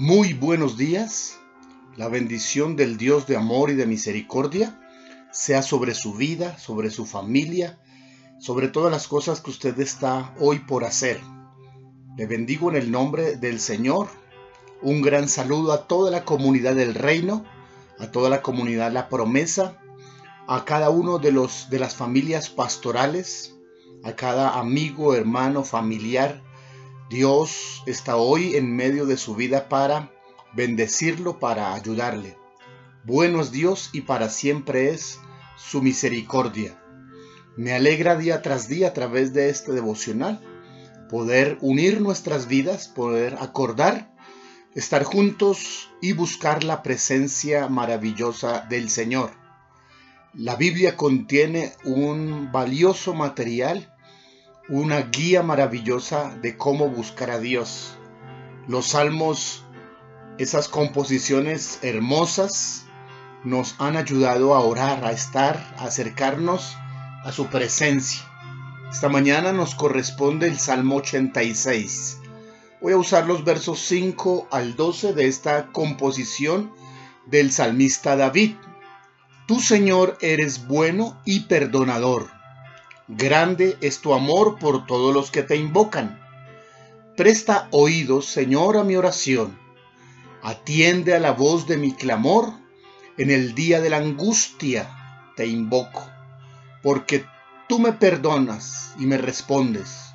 [0.00, 1.40] Muy buenos días.
[1.96, 4.80] La bendición del Dios de amor y de misericordia
[5.32, 7.80] sea sobre su vida, sobre su familia,
[8.38, 11.20] sobre todas las cosas que usted está hoy por hacer.
[12.16, 14.06] Le bendigo en el nombre del Señor.
[14.82, 17.44] Un gran saludo a toda la comunidad del reino,
[17.98, 19.80] a toda la comunidad La Promesa,
[20.46, 23.56] a cada uno de los de las familias pastorales,
[24.04, 26.47] a cada amigo, hermano, familiar
[27.10, 30.12] Dios está hoy en medio de su vida para
[30.54, 32.36] bendecirlo, para ayudarle.
[33.04, 35.18] Bueno es Dios y para siempre es
[35.56, 36.78] su misericordia.
[37.56, 40.40] Me alegra día tras día a través de este devocional
[41.08, 44.14] poder unir nuestras vidas, poder acordar,
[44.74, 49.30] estar juntos y buscar la presencia maravillosa del Señor.
[50.34, 53.94] La Biblia contiene un valioso material
[54.68, 57.96] una guía maravillosa de cómo buscar a Dios.
[58.66, 59.64] Los salmos,
[60.36, 62.84] esas composiciones hermosas,
[63.44, 66.76] nos han ayudado a orar, a estar, a acercarnos
[67.24, 68.20] a su presencia.
[68.92, 72.18] Esta mañana nos corresponde el Salmo 86.
[72.82, 76.72] Voy a usar los versos 5 al 12 de esta composición
[77.26, 78.56] del salmista David.
[79.46, 82.37] Tú, Señor, eres bueno y perdonador
[83.10, 86.20] Grande es tu amor por todos los que te invocan.
[87.16, 89.58] Presta oídos, Señor, a mi oración.
[90.42, 92.52] Atiende a la voz de mi clamor.
[93.16, 96.06] En el día de la angustia te invoco,
[96.82, 97.24] porque
[97.66, 100.12] tú me perdonas y me respondes.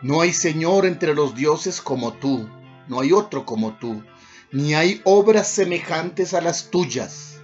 [0.00, 2.48] No hay Señor entre los dioses como tú,
[2.86, 4.04] no hay otro como tú,
[4.52, 7.40] ni hay obras semejantes a las tuyas.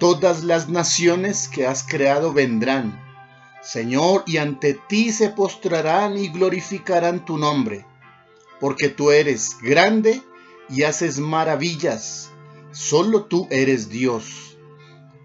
[0.00, 3.11] Todas las naciones que has creado vendrán
[3.62, 7.86] Señor, y ante ti se postrarán y glorificarán tu nombre,
[8.58, 10.20] porque tú eres grande
[10.68, 12.32] y haces maravillas,
[12.72, 14.58] solo tú eres Dios.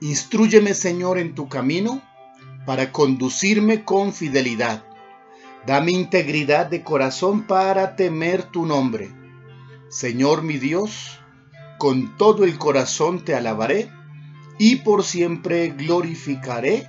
[0.01, 2.03] Instrúyeme, Señor, en tu camino,
[2.67, 4.85] para conducirme con fidelidad.
[5.65, 9.09] Dame integridad de corazón para temer tu nombre.
[9.89, 11.19] Señor mi Dios,
[11.79, 13.89] con todo el corazón te alabaré
[14.59, 16.87] y por siempre glorificaré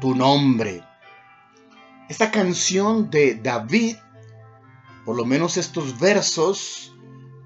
[0.00, 0.82] tu nombre.
[2.08, 3.96] Esta canción de David,
[5.04, 6.94] por lo menos estos versos,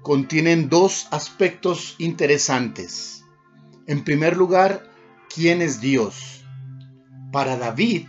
[0.01, 3.23] contienen dos aspectos interesantes.
[3.87, 4.89] En primer lugar,
[5.33, 6.45] ¿quién es Dios?
[7.31, 8.07] Para David,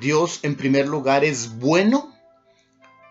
[0.00, 2.12] Dios en primer lugar es bueno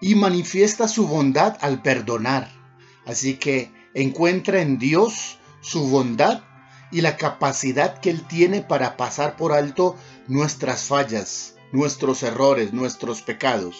[0.01, 2.51] y manifiesta su bondad al perdonar.
[3.05, 6.43] Así que encuentra en Dios su bondad
[6.95, 9.97] y la capacidad que Él tiene para pasar por alto
[10.29, 13.75] nuestras fallas, nuestros errores, nuestros pecados.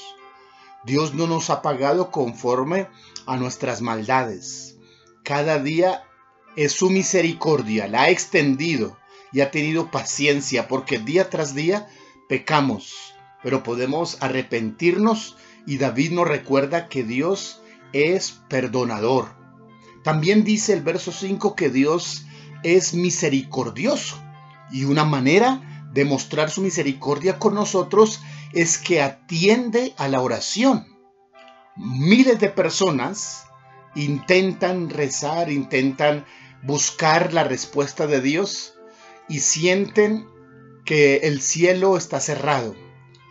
[0.84, 2.90] Dios no nos ha pagado conforme
[3.26, 4.76] a nuestras maldades.
[5.24, 6.04] Cada día
[6.58, 8.98] es su misericordia, la ha extendido
[9.32, 11.88] y ha tenido paciencia porque día tras día
[12.28, 17.62] pecamos, pero podemos arrepentirnos y David nos recuerda que Dios
[17.94, 19.30] es perdonador.
[20.04, 22.26] También dice el verso 5 que Dios
[22.66, 24.18] es misericordioso
[24.72, 28.22] y una manera de mostrar su misericordia con nosotros
[28.54, 30.88] es que atiende a la oración.
[31.78, 33.46] Miles de personas
[33.96, 36.26] intentan rezar, intentan
[36.64, 38.74] buscar la respuesta de Dios
[39.30, 40.28] y sienten
[40.86, 42.76] que el cielo está cerrado.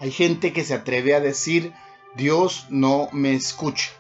[0.00, 1.72] Hay gente que se atreve a decir,
[2.16, 3.90] Dios no me escucha.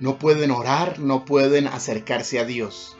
[0.00, 2.96] No pueden orar, no pueden acercarse a Dios.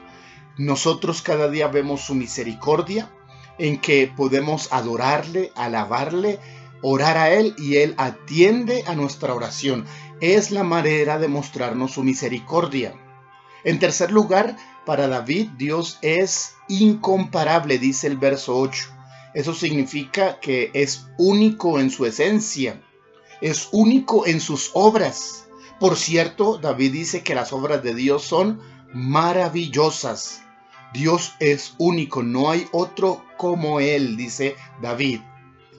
[0.58, 3.10] Nosotros cada día vemos su misericordia
[3.58, 6.38] en que podemos adorarle, alabarle,
[6.82, 9.84] orar a Él y Él atiende a nuestra oración.
[10.20, 12.94] Es la manera de mostrarnos su misericordia.
[13.64, 14.56] En tercer lugar,
[14.86, 18.88] para David Dios es incomparable, dice el verso 8.
[19.34, 22.80] Eso significa que es único en su esencia,
[23.42, 25.48] es único en sus obras.
[25.78, 28.62] Por cierto, David dice que las obras de Dios son
[28.94, 30.45] maravillosas.
[30.92, 35.20] Dios es único, no hay otro como Él, dice David.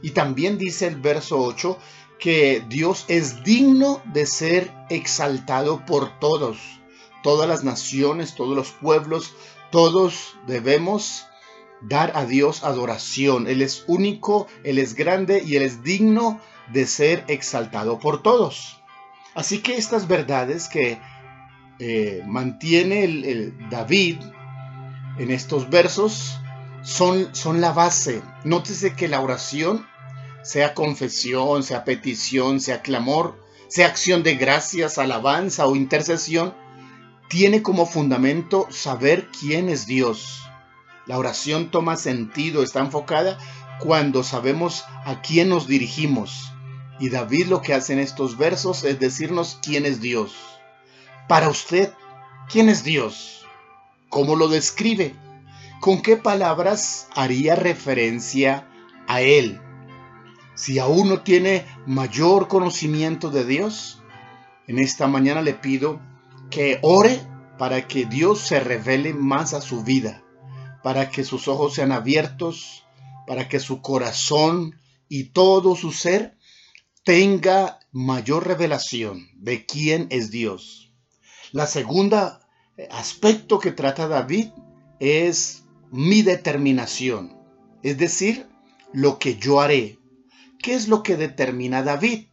[0.02, 1.78] Y también dice el verso 8
[2.20, 6.58] que Dios es digno de ser exaltado por todos.
[7.24, 9.34] Todas las naciones, todos los pueblos,
[9.72, 11.26] todos debemos
[11.82, 13.48] dar a Dios adoración.
[13.48, 16.40] Él es único, Él es grande y Él es digno
[16.72, 18.82] de ser exaltado por todos.
[19.36, 21.00] Así que estas verdades que
[21.80, 24.18] eh, mantiene el David
[25.18, 26.38] en estos versos
[26.84, 28.22] son, son la base.
[28.44, 29.86] Nótese que la oración,
[30.44, 36.54] sea confesión, sea petición, sea clamor, sea acción de gracias, alabanza o intercesión,
[37.30, 40.44] tiene como fundamento saber quién es Dios.
[41.06, 43.38] La oración toma sentido, está enfocada
[43.80, 46.52] cuando sabemos a quién nos dirigimos.
[47.00, 50.36] Y David lo que hace en estos versos es decirnos quién es Dios.
[51.28, 51.92] Para usted,
[52.50, 53.46] ¿quién es Dios?
[54.10, 55.16] ¿Cómo lo describe?
[55.80, 58.68] ¿Con qué palabras haría referencia
[59.08, 59.60] a Él?
[60.56, 64.02] Si aún no tiene mayor conocimiento de Dios,
[64.68, 66.00] en esta mañana le pido
[66.50, 67.20] que ore
[67.58, 70.24] para que Dios se revele más a su vida,
[70.84, 72.86] para que sus ojos sean abiertos,
[73.28, 76.38] para que su corazón y todo su ser
[77.04, 80.92] tenga mayor revelación de quién es Dios.
[81.52, 82.47] La segunda
[82.90, 84.50] aspecto que trata David
[85.00, 87.38] es mi determinación,
[87.84, 88.48] es decir,
[88.94, 90.00] lo que yo haré.
[90.60, 92.28] ¿Qué es lo que determina David?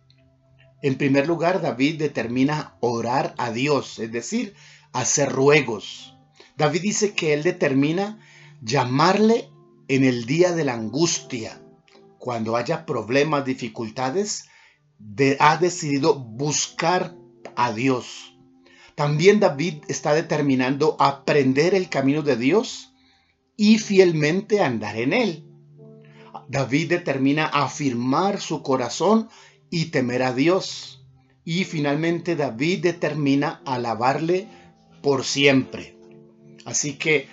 [0.82, 4.54] En primer lugar, David determina orar a Dios, es decir,
[4.92, 6.16] hacer ruegos.
[6.56, 8.18] David dice que él determina
[8.62, 9.50] llamarle
[9.88, 11.60] en el día de la angustia,
[12.18, 14.48] cuando haya problemas, dificultades,
[15.38, 17.14] ha decidido buscar
[17.56, 18.33] a Dios.
[18.94, 22.92] También David está determinando aprender el camino de Dios
[23.56, 25.44] y fielmente andar en él.
[26.48, 29.28] David determina afirmar su corazón
[29.70, 31.04] y temer a Dios.
[31.44, 34.48] Y finalmente David determina alabarle
[35.02, 35.96] por siempre.
[36.64, 37.28] Así que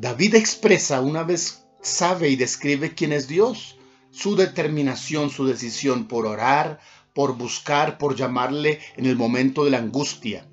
[0.00, 3.76] David expresa una vez sabe y describe quién es Dios,
[4.10, 6.80] su determinación, su decisión por orar,
[7.14, 10.49] por buscar, por llamarle en el momento de la angustia.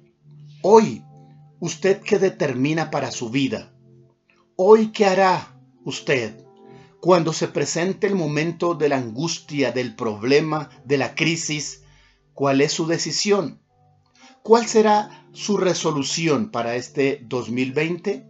[0.63, 1.05] Hoy,
[1.59, 3.71] ¿usted qué determina para su vida?
[4.55, 5.55] Hoy, ¿qué hará
[5.85, 6.43] usted
[6.99, 11.83] cuando se presente el momento de la angustia, del problema, de la crisis?
[12.33, 13.61] ¿Cuál es su decisión?
[14.41, 18.25] ¿Cuál será su resolución para este 2020?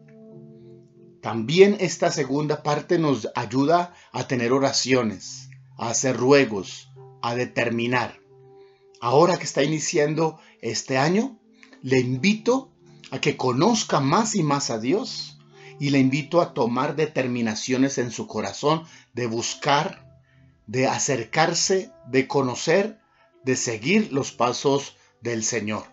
[1.21, 6.91] También esta segunda parte nos ayuda a tener oraciones, a hacer ruegos,
[7.21, 8.19] a determinar.
[9.00, 11.39] Ahora que está iniciando este año,
[11.81, 12.71] le invito
[13.12, 15.38] a que conozca más y más a Dios
[15.79, 18.83] y le invito a tomar determinaciones en su corazón
[19.13, 20.19] de buscar,
[20.65, 23.00] de acercarse, de conocer,
[23.44, 25.85] de seguir los pasos del Señor.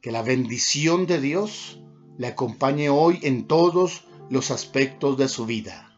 [0.00, 1.80] Que la bendición de Dios
[2.16, 5.89] le acompañe hoy en todos los aspectos de su vida.